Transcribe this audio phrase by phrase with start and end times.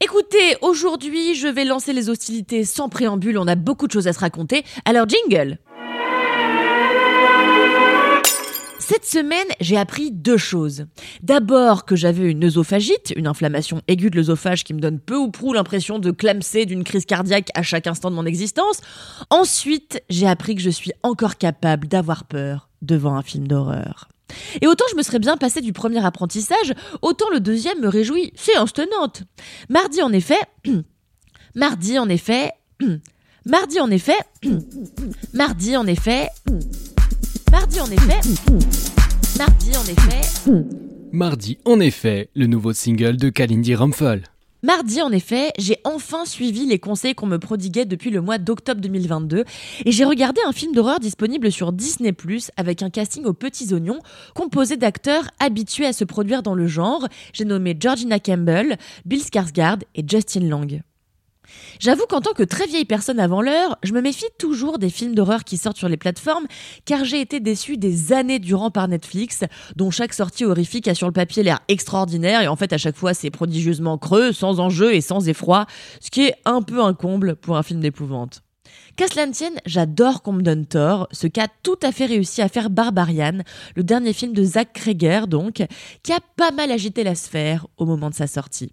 [0.00, 4.12] Écoutez, aujourd'hui, je vais lancer les hostilités sans préambule, on a beaucoup de choses à
[4.12, 4.64] se raconter.
[4.84, 5.58] Alors jingle.
[8.88, 10.86] Cette semaine, j'ai appris deux choses.
[11.22, 15.28] D'abord que j'avais une œsophagite, une inflammation aiguë de l'œsophage qui me donne peu ou
[15.28, 18.80] prou l'impression de clamser d'une crise cardiaque à chaque instant de mon existence.
[19.30, 24.08] Ensuite, j'ai appris que je suis encore capable d'avoir peur devant un film d'horreur.
[24.60, 28.32] Et autant je me serais bien passé du premier apprentissage, autant le deuxième me réjouit
[28.36, 29.22] séance tenante.
[29.68, 30.40] Mardi en effet,
[31.54, 32.52] mardi en effet,
[33.44, 34.18] mardi en effet,
[35.34, 36.28] mardi en effet,
[37.52, 38.20] mardi en effet,
[39.38, 40.76] mardi en effet,
[41.12, 44.24] Mardi, en effet, le nouveau single de Kalindi Rumpel.
[44.62, 48.80] Mardi, en effet, j'ai enfin suivi les conseils qu'on me prodiguait depuis le mois d'octobre
[48.80, 49.44] 2022
[49.84, 52.10] et j'ai regardé un film d'horreur disponible sur Disney⁇
[52.56, 53.98] avec un casting aux petits oignons
[54.34, 57.06] composé d'acteurs habitués à se produire dans le genre.
[57.34, 60.66] J'ai nommé Georgina Campbell, Bill Skarsgård et Justin Long.
[61.78, 65.14] J'avoue qu'en tant que très vieille personne avant l'heure, je me méfie toujours des films
[65.14, 66.46] d'horreur qui sortent sur les plateformes,
[66.84, 69.44] car j'ai été déçue des années durant par Netflix,
[69.76, 72.96] dont chaque sortie horrifique a sur le papier l'air extraordinaire, et en fait à chaque
[72.96, 75.66] fois c'est prodigieusement creux, sans enjeu et sans effroi,
[76.00, 78.42] ce qui est un peu un comble pour un film d'épouvante.
[78.96, 82.40] Qu'à cela ne tienne, j'adore qu'on me donne tort, ce qu'a tout à fait réussi
[82.40, 83.42] à faire Barbarian,
[83.74, 85.62] le dernier film de Zach Kreger donc,
[86.02, 88.72] qui a pas mal agité la sphère au moment de sa sortie.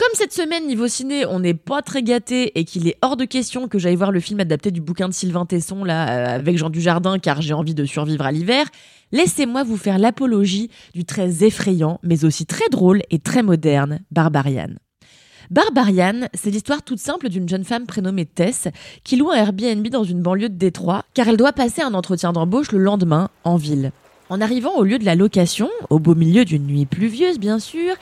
[0.00, 3.26] Comme cette semaine, niveau ciné, on n'est pas très gâté et qu'il est hors de
[3.26, 6.56] question que j'aille voir le film adapté du bouquin de Sylvain Tesson, là, euh, avec
[6.56, 8.64] Jean Dujardin, car j'ai envie de survivre à l'hiver,
[9.12, 14.70] laissez-moi vous faire l'apologie du très effrayant, mais aussi très drôle et très moderne, Barbarian.
[15.50, 18.68] Barbarian, c'est l'histoire toute simple d'une jeune femme prénommée Tess
[19.04, 22.32] qui loue un Airbnb dans une banlieue de Détroit car elle doit passer un entretien
[22.32, 23.92] d'embauche le lendemain en ville.
[24.30, 27.96] En arrivant au lieu de la location, au beau milieu d'une nuit pluvieuse bien sûr,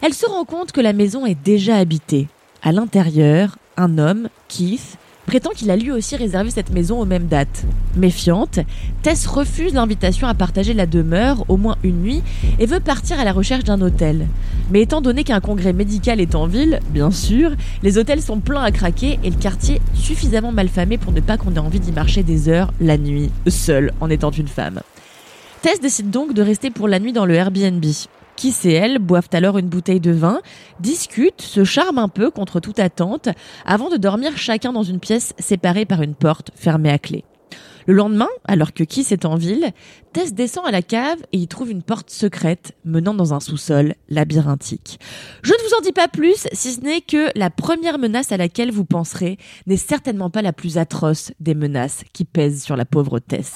[0.00, 2.26] elle se rend compte que la maison est déjà habitée.
[2.62, 4.96] À l'intérieur, un homme, Keith,
[5.26, 7.66] prétend qu'il a lui aussi réservé cette maison aux mêmes dates.
[7.96, 8.60] Méfiante,
[9.02, 12.22] Tess refuse l'invitation à partager la demeure au moins une nuit
[12.58, 14.26] et veut partir à la recherche d'un hôtel.
[14.70, 17.50] Mais étant donné qu'un congrès médical est en ville, bien sûr,
[17.82, 21.56] les hôtels sont pleins à craquer et le quartier suffisamment malfamé pour ne pas qu'on
[21.56, 24.80] ait envie d'y marcher des heures la nuit, seule en étant une femme.
[25.64, 27.82] Tess décide donc de rester pour la nuit dans le Airbnb.
[28.36, 30.42] Qui et elle boivent alors une bouteille de vin,
[30.78, 33.30] discutent, se charment un peu contre toute attente,
[33.64, 37.24] avant de dormir chacun dans une pièce séparée par une porte fermée à clé.
[37.86, 39.70] Le lendemain, alors que Kiss est en ville,
[40.12, 43.94] Tess descend à la cave et y trouve une porte secrète menant dans un sous-sol
[44.10, 45.00] labyrinthique.
[45.42, 48.36] Je ne vous en dis pas plus, si ce n'est que la première menace à
[48.36, 52.84] laquelle vous penserez n'est certainement pas la plus atroce des menaces qui pèsent sur la
[52.84, 53.54] pauvre Tess.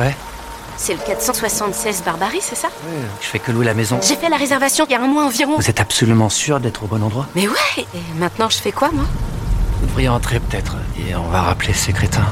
[0.00, 0.14] Ouais,
[0.78, 2.68] C'est le 476 Barbarie, c'est ça?
[3.20, 4.00] Je fais que louer la maison.
[4.02, 5.56] J'ai fait la réservation il y a un mois environ.
[5.58, 7.26] Vous êtes absolument sûr d'être au bon endroit?
[7.34, 9.04] Mais ouais Et maintenant, je fais quoi, moi?
[9.80, 12.26] Vous devriez entrer peut-être, et on va rappeler ces crétins.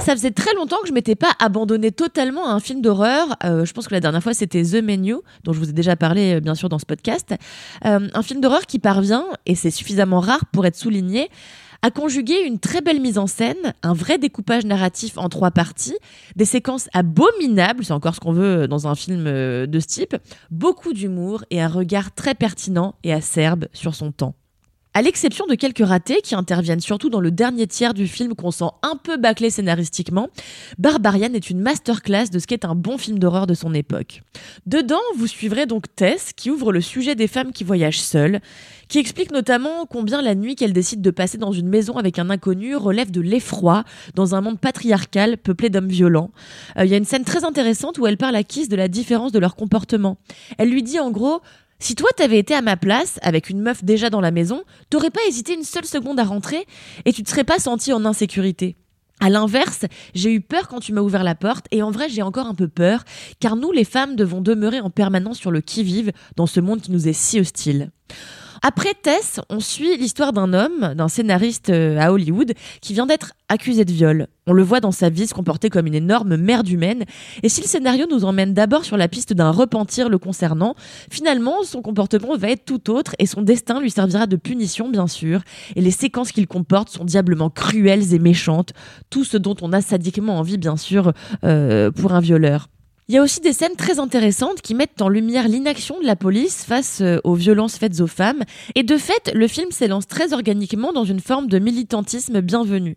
[0.00, 3.36] Ça faisait très longtemps que je m'étais pas abandonné totalement à un film d'horreur.
[3.44, 5.96] Euh, je pense que la dernière fois c'était The Menu, dont je vous ai déjà
[5.96, 7.34] parlé euh, bien sûr dans ce podcast.
[7.86, 11.30] Euh, un film d'horreur qui parvient, et c'est suffisamment rare pour être souligné,
[11.84, 15.98] à conjuguer une très belle mise en scène, un vrai découpage narratif en trois parties,
[16.34, 20.16] des séquences abominables, c'est encore ce qu'on veut dans un film euh, de ce type,
[20.50, 24.34] beaucoup d'humour et un regard très pertinent et acerbe sur son temps.
[24.96, 28.52] À l'exception de quelques ratés qui interviennent surtout dans le dernier tiers du film qu'on
[28.52, 30.28] sent un peu bâclé scénaristiquement,
[30.78, 34.22] Barbarian est une masterclass de ce qu'est un bon film d'horreur de son époque.
[34.66, 38.38] Dedans, vous suivrez donc Tess qui ouvre le sujet des femmes qui voyagent seules,
[38.86, 42.30] qui explique notamment combien la nuit qu'elle décide de passer dans une maison avec un
[42.30, 43.82] inconnu relève de l'effroi
[44.14, 46.30] dans un monde patriarcal peuplé d'hommes violents.
[46.78, 48.86] Euh, Il y a une scène très intéressante où elle parle à Kiss de la
[48.86, 50.18] différence de leur comportement.
[50.56, 51.40] Elle lui dit en gros
[51.78, 55.10] si toi t'avais été à ma place, avec une meuf déjà dans la maison, t'aurais
[55.10, 56.66] pas hésité une seule seconde à rentrer
[57.04, 58.76] et tu te serais pas senti en insécurité.
[59.20, 59.84] À l'inverse,
[60.14, 62.54] j'ai eu peur quand tu m'as ouvert la porte et en vrai j'ai encore un
[62.54, 63.04] peu peur
[63.40, 66.90] car nous les femmes devons demeurer en permanence sur le qui-vive dans ce monde qui
[66.90, 67.90] nous est si hostile.
[68.66, 73.34] Après Tess, on suit l'histoire d'un homme, d'un scénariste euh, à Hollywood, qui vient d'être
[73.50, 74.26] accusé de viol.
[74.46, 77.04] On le voit dans sa vie se comporter comme une énorme merde humaine,
[77.42, 80.76] et si le scénario nous emmène d'abord sur la piste d'un repentir le concernant,
[81.10, 85.08] finalement son comportement va être tout autre et son destin lui servira de punition bien
[85.08, 85.42] sûr,
[85.76, 88.72] et les séquences qu'il comporte sont diablement cruelles et méchantes,
[89.10, 91.12] tout ce dont on a sadiquement envie bien sûr
[91.44, 92.68] euh, pour un violeur.
[93.06, 96.16] Il y a aussi des scènes très intéressantes qui mettent en lumière l'inaction de la
[96.16, 98.44] police face euh, aux violences faites aux femmes.
[98.76, 102.96] Et de fait, le film s'élance très organiquement dans une forme de militantisme bienvenu.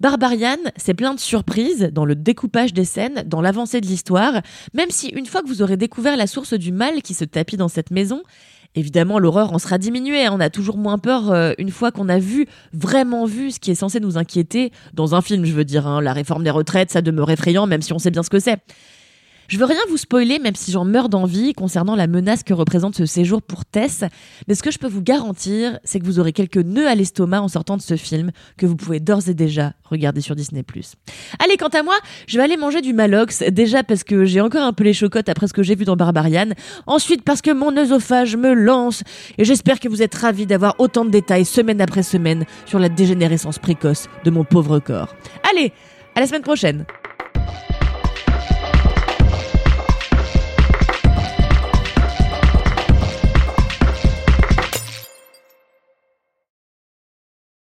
[0.00, 4.40] Barbarian, c'est plein de surprises dans le découpage des scènes, dans l'avancée de l'histoire,
[4.72, 7.58] même si une fois que vous aurez découvert la source du mal qui se tapit
[7.58, 8.22] dans cette maison,
[8.74, 10.26] Évidemment, l'horreur en sera diminuée.
[10.26, 10.32] Hein.
[10.34, 13.70] On a toujours moins peur euh, une fois qu'on a vu, vraiment vu, ce qui
[13.70, 15.86] est censé nous inquiéter dans un film, je veux dire.
[15.86, 16.02] Hein.
[16.02, 18.58] La réforme des retraites, ça demeure effrayant, même si on sait bien ce que c'est.
[19.48, 22.94] Je veux rien vous spoiler, même si j'en meurs d'envie concernant la menace que représente
[22.94, 24.04] ce séjour pour Tess.
[24.46, 27.40] Mais ce que je peux vous garantir, c'est que vous aurez quelques nœuds à l'estomac
[27.40, 30.62] en sortant de ce film que vous pouvez d'ores et déjà regarder sur Disney+.
[31.42, 31.94] Allez, quant à moi,
[32.26, 33.42] je vais aller manger du Malox.
[33.50, 35.96] Déjà parce que j'ai encore un peu les chocottes après ce que j'ai vu dans
[35.96, 36.50] Barbarian.
[36.86, 39.02] Ensuite parce que mon œsophage me lance.
[39.38, 42.90] Et j'espère que vous êtes ravis d'avoir autant de détails semaine après semaine sur la
[42.90, 45.14] dégénérescence précoce de mon pauvre corps.
[45.50, 45.72] Allez,
[46.14, 46.84] à la semaine prochaine